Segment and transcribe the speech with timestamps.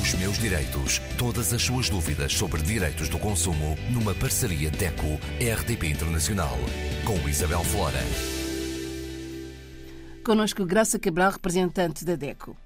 [0.00, 1.00] Os meus direitos.
[1.18, 6.56] Todas as suas dúvidas sobre direitos do consumo numa parceria DECO-RDP Internacional.
[7.04, 7.98] Com Isabel Flora.
[10.24, 12.56] Conosco Graça Cabral, representante da DECO.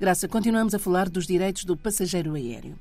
[0.00, 2.78] Graça, continuamos a falar dos direitos do passageiro aéreo.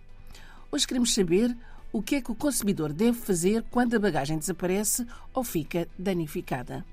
[0.71, 1.53] Hoje queremos saber
[1.91, 6.85] o que é que o consumidor deve fazer quando a bagagem desaparece ou fica danificada.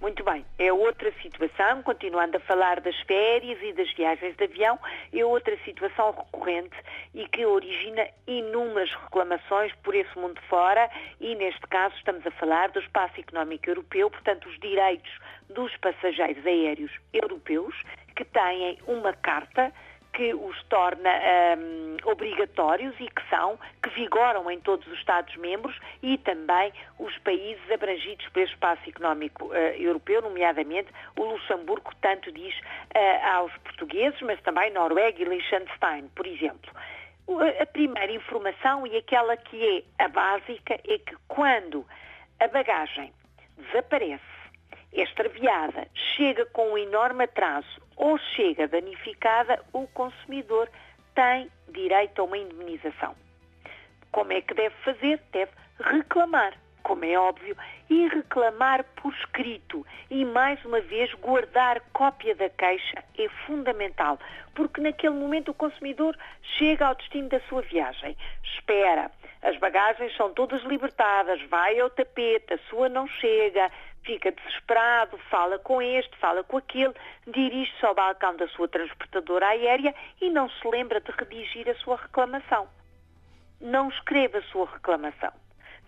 [0.00, 4.78] Muito bem, é outra situação, continuando a falar das férias e das viagens de avião,
[5.12, 6.76] é outra situação recorrente
[7.12, 10.88] e que origina inúmeras reclamações por esse mundo fora
[11.20, 15.10] e, neste caso, estamos a falar do espaço económico europeu, portanto, os direitos
[15.50, 17.74] dos passageiros aéreos europeus
[18.14, 19.72] que têm uma carta
[20.12, 21.10] que os torna
[21.58, 27.70] um, obrigatórios e que são, que vigoram em todos os Estados-membros e também os países
[27.70, 34.40] abrangidos pelo espaço económico uh, europeu, nomeadamente o Luxemburgo, tanto diz uh, aos portugueses, mas
[34.42, 36.70] também Noruega e Liechtenstein, por exemplo.
[37.60, 41.86] A primeira informação e aquela que é a básica é que quando
[42.40, 43.12] a bagagem
[43.58, 44.22] desaparece,
[44.94, 50.70] é extraviada, chega com um enorme atraso ou chega danificada, o consumidor
[51.14, 53.14] tem direito a uma indemnização.
[54.12, 55.20] Como é que deve fazer?
[55.32, 57.56] Deve reclamar, como é óbvio,
[57.90, 59.84] e reclamar por escrito.
[60.10, 64.18] E, mais uma vez, guardar cópia da queixa é fundamental,
[64.54, 66.16] porque naquele momento o consumidor
[66.56, 69.10] chega ao destino da sua viagem, espera,
[69.42, 73.70] as bagagens são todas libertadas, vai ao tapete, a sua não chega,
[74.02, 76.94] fica desesperado, fala com este, fala com aquele,
[77.26, 81.96] dirige-se ao balcão da sua transportadora aérea e não se lembra de redigir a sua
[81.96, 82.68] reclamação.
[83.60, 85.32] Não escreve a sua reclamação.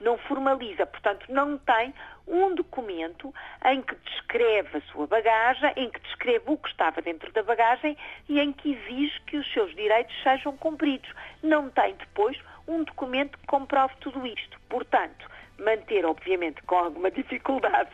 [0.01, 1.93] Não formaliza, portanto, não tem
[2.27, 3.35] um documento
[3.67, 7.97] em que descreve a sua bagagem, em que descreve o que estava dentro da bagagem
[8.29, 11.11] e em que exige que os seus direitos sejam cumpridos.
[11.43, 12.39] Não tem depois
[12.71, 14.59] um documento que comprove tudo isto.
[14.69, 17.91] Portanto, manter, obviamente, com alguma dificuldade,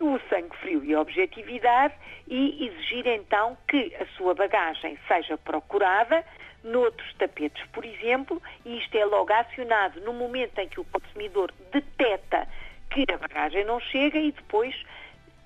[0.00, 1.94] o sangue frio e a objetividade
[2.26, 6.24] e exigir então que a sua bagagem seja procurada
[6.62, 11.52] noutros tapetes, por exemplo, e isto é logo acionado no momento em que o consumidor
[11.72, 12.46] detecta
[12.90, 14.74] que a bagagem não chega e depois,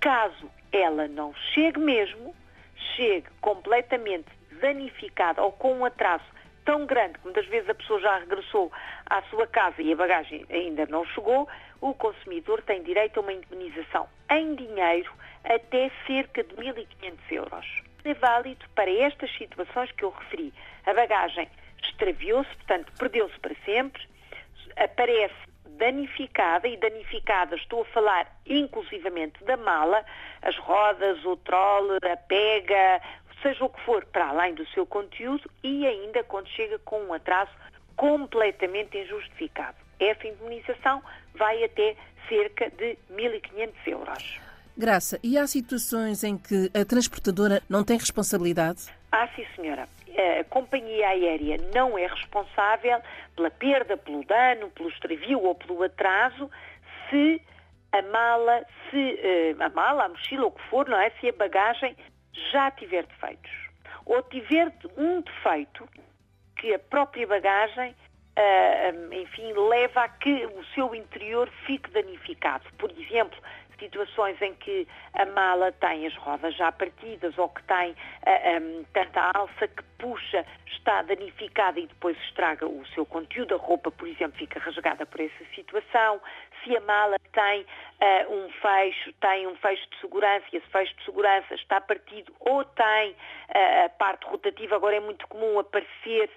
[0.01, 2.35] caso ela não chegue mesmo,
[2.97, 4.29] chegue completamente
[4.61, 6.25] danificada ou com um atraso
[6.71, 8.71] tão grande que muitas vezes a pessoa já regressou
[9.07, 11.49] à sua casa e a bagagem ainda não chegou,
[11.81, 17.67] o consumidor tem direito a uma indemnização em dinheiro até cerca de 1.500 euros.
[18.05, 20.55] É válido para estas situações que eu referi.
[20.87, 21.49] A bagagem
[21.83, 24.01] extraviou-se, portanto, perdeu-se para sempre,
[24.77, 30.05] aparece danificada, e danificada estou a falar inclusivamente da mala,
[30.43, 33.01] as rodas, o trole, a pega,
[33.43, 37.13] seja o que for, para além do seu conteúdo e ainda quando chega com um
[37.13, 37.51] atraso
[37.97, 39.77] completamente injustificado.
[39.99, 41.03] Essa indemnização
[41.35, 41.97] vai até
[42.29, 44.41] cerca de 1.500 euros.
[44.77, 48.87] Graça, e há situações em que a transportadora não tem responsabilidade?
[49.13, 49.87] Ah, sim, senhora.
[50.41, 53.01] A companhia aérea não é responsável
[53.37, 56.51] pela perda, pelo dano, pelo extravio ou pelo atraso
[57.11, 57.43] se
[57.93, 61.11] a mala, se eh, a mala, a mochila, o que for, não é?
[61.21, 61.97] Se a bagagem
[62.53, 63.51] já tiver defeitos
[64.07, 65.89] ou tiver um defeito
[66.57, 67.95] que a própria bagagem,
[68.37, 72.65] uh, enfim, leva a que o seu interior fique danificado.
[72.79, 73.39] Por exemplo,
[73.79, 77.97] situações em que a mala tem as rodas já partidas ou que tem uh,
[78.27, 83.59] ah, um, tanta alça que puxa, está danificada e depois estraga o seu conteúdo, a
[83.59, 86.21] roupa, por exemplo, fica rasgada por essa situação.
[86.65, 90.95] Se a mala tem uh, um fecho, tem um fecho de segurança e esse fecho
[90.97, 96.31] de segurança está partido ou tem uh, a parte rotativa, agora é muito comum aparecer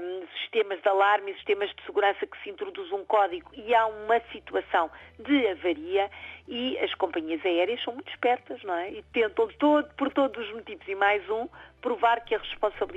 [0.00, 3.86] um, sistemas de alarme e sistemas de segurança que se introduz um código e há
[3.86, 6.10] uma situação de avaria
[6.48, 8.90] e as companhias aéreas são muito espertas, não é?
[8.90, 11.48] E tentam todo, por todos os motivos e mais um
[11.80, 12.89] provar que a responsabilidade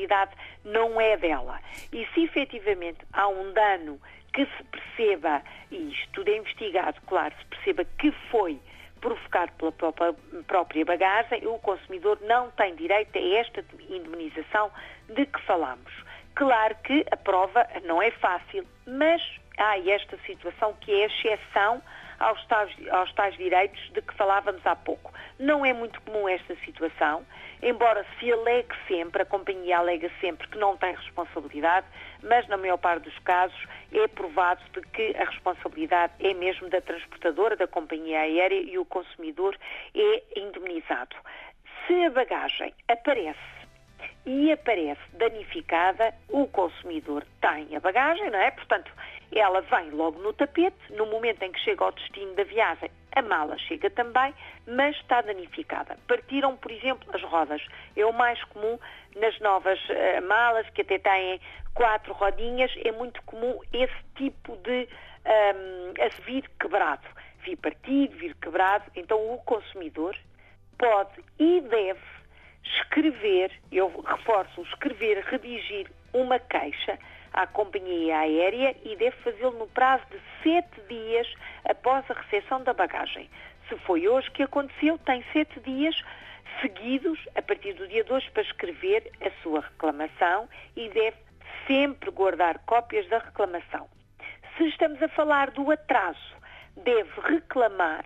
[0.63, 1.59] não é dela.
[1.91, 3.99] E se efetivamente há um dano
[4.33, 5.41] que se perceba,
[5.71, 8.59] e isto tudo é investigado, claro, se perceba que foi
[8.99, 10.15] provocado pela
[10.47, 14.71] própria bagagem, o consumidor não tem direito a esta indemnização
[15.09, 15.91] de que falamos.
[16.35, 19.21] Claro que a prova não é fácil, mas
[19.57, 21.81] há esta situação que é a exceção
[22.23, 25.13] aos tais, aos tais direitos de que falávamos há pouco.
[25.39, 27.25] Não é muito comum esta situação,
[27.61, 31.85] embora se alegue sempre, a companhia alega sempre que não tem responsabilidade,
[32.21, 36.81] mas na maior parte dos casos é provado de que a responsabilidade é mesmo da
[36.81, 39.57] transportadora, da companhia aérea e o consumidor
[39.93, 41.15] é indemnizado.
[41.85, 43.63] Se a bagagem aparece
[44.25, 48.51] e aparece danificada, o consumidor tem a bagagem, não é?
[48.51, 48.91] Portanto,
[49.39, 53.21] ela vem logo no tapete, no momento em que chega ao destino da viagem, a
[53.21, 54.33] mala chega também,
[54.67, 55.97] mas está danificada.
[56.07, 57.61] Partiram, por exemplo, as rodas.
[57.95, 58.79] É o mais comum
[59.15, 61.39] nas novas uh, malas, que até têm
[61.73, 64.87] quatro rodinhas, é muito comum esse tipo de
[65.25, 65.93] um,
[66.25, 67.07] vir quebrado.
[67.43, 68.85] Vir partido, vir quebrado.
[68.95, 70.15] Então o consumidor
[70.77, 72.01] pode e deve
[72.63, 76.97] escrever, eu reforço, escrever, redigir uma queixa
[77.33, 81.27] à companhia aérea e deve fazê-lo no prazo de sete dias
[81.65, 83.29] após a recepção da bagagem.
[83.67, 85.95] Se foi hoje que aconteceu, tem sete dias
[86.61, 91.17] seguidos, a partir do dia 2, para escrever a sua reclamação e deve
[91.67, 93.87] sempre guardar cópias da reclamação.
[94.57, 96.35] Se estamos a falar do atraso,
[96.77, 98.05] deve reclamar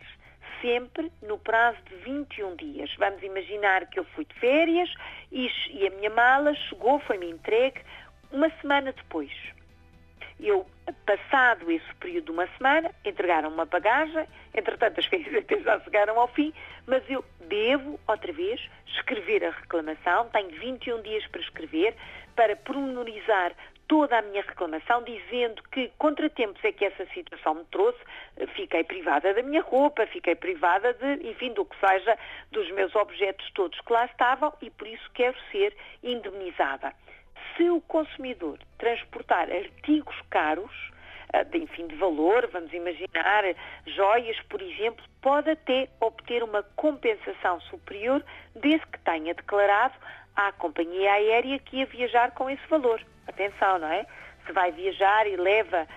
[0.61, 2.93] sempre no prazo de 21 dias.
[2.97, 4.89] Vamos imaginar que eu fui de férias
[5.31, 5.49] e,
[5.85, 7.81] a minha mala chegou, foi-me entregue
[8.31, 9.31] uma semana depois.
[10.39, 10.67] Eu,
[11.05, 16.19] passado esse período de uma semana, entregaram uma bagagem, entretanto as férias até já chegaram
[16.19, 16.53] ao fim,
[16.85, 21.95] mas eu devo, outra vez, escrever a reclamação, tenho 21 dias para escrever,
[22.35, 23.53] para pormenorizar
[23.87, 27.99] toda a minha reclamação, dizendo que contratempos é que essa situação me trouxe,
[28.53, 32.17] fiquei privada da minha roupa, fiquei privada de, enfim, do que seja,
[32.51, 36.93] dos meus objetos todos que lá estavam e por isso quero ser indemnizada.
[37.55, 40.71] Se o consumidor transportar artigos caros,
[41.33, 43.43] ah, de, enfim, de valor, vamos imaginar,
[43.85, 48.23] joias, por exemplo, pode até obter uma compensação superior
[48.55, 49.95] desde que tenha declarado
[50.35, 53.01] à companhia aérea que ia viajar com esse valor.
[53.27, 54.05] Atenção, não é?
[54.45, 55.87] Se vai viajar e leva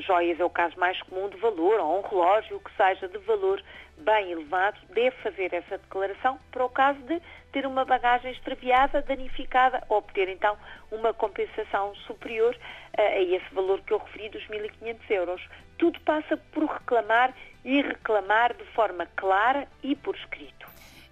[0.00, 3.62] joias, é o caso mais comum de valor, ou um relógio, que seja de valor
[3.98, 7.20] bem elevado, deve fazer essa declaração para o caso de
[7.52, 10.56] ter uma bagagem extraviada, danificada, ou obter então
[10.90, 15.48] uma compensação superior uh, a esse valor que eu referi dos 1.500 euros.
[15.78, 17.34] Tudo passa por reclamar
[17.64, 20.66] e reclamar de forma clara e por escrito.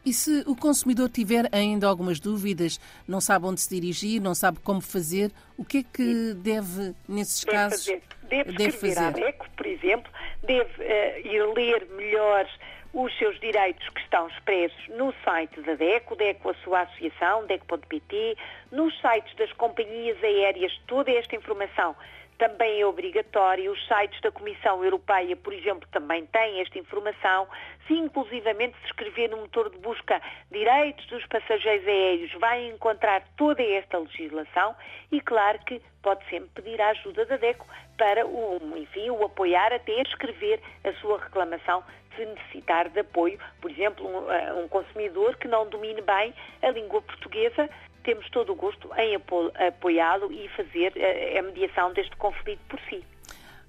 [0.04, 4.58] E se o consumidor tiver ainda algumas dúvidas, não sabe onde se dirigir, não sabe
[4.60, 8.02] como fazer, o que é que deve, nesses deve casos, fazer?
[8.22, 9.06] Deve, deve escrever fazer?
[9.06, 10.12] à DECO, por exemplo,
[10.42, 12.46] deve uh, ir ler melhor
[12.92, 18.36] os seus direitos que estão expressos no site da DECO, DECO a sua associação, DECO.pt,
[18.72, 21.94] nos sites das companhias aéreas, toda esta informação
[22.40, 23.70] também é obrigatório.
[23.70, 27.46] Os sites da Comissão Europeia, por exemplo, também têm esta informação.
[27.86, 30.20] Se inclusivamente se escrever no motor de busca
[30.50, 34.74] direitos dos passageiros aéreos, vai encontrar toda esta legislação
[35.12, 37.66] e claro que pode sempre pedir a ajuda da DECO
[37.98, 41.84] para o, enfim, o apoiar até escrever a sua reclamação
[42.16, 46.70] se necessitar de apoio, por exemplo, um, eh, um consumidor que não domine bem a
[46.70, 47.68] língua portuguesa,
[48.10, 53.04] temos todo o gosto em apoiá-lo e fazer eh, a mediação deste conflito por si.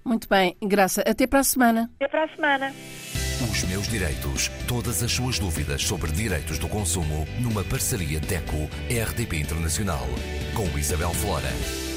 [0.04, 1.04] Muito bem, Graça.
[1.06, 1.92] Até para a semana.
[1.98, 2.74] Até para a semana.
[3.52, 4.50] Os meus direitos.
[4.68, 10.08] Todas as suas dúvidas sobre direitos do consumo numa parceria DECO-RDP Internacional
[10.56, 11.91] com Isabel Flora.